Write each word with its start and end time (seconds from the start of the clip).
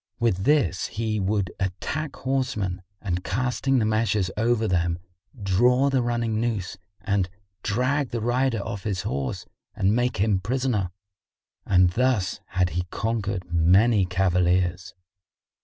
With 0.19 0.45
this 0.45 0.87
he 0.87 1.19
would 1.19 1.51
attack 1.59 2.15
horsemen 2.15 2.81
and 3.03 3.23
casting 3.23 3.77
the 3.77 3.85
meshes 3.85 4.31
over 4.35 4.67
them, 4.67 4.97
draw 5.39 5.91
the 5.91 6.01
running 6.01 6.41
noose 6.41 6.75
and 7.01 7.29
drag 7.61 8.09
the 8.09 8.19
rider 8.19 8.63
off 8.65 8.81
his 8.81 9.03
horse 9.03 9.45
and 9.75 9.95
make 9.95 10.17
him 10.17 10.39
prisoner; 10.39 10.89
and 11.67 11.91
thus 11.91 12.39
had 12.47 12.71
he 12.71 12.85
conquered 12.89 13.45
many 13.53 14.07
cavaliers. 14.07 14.95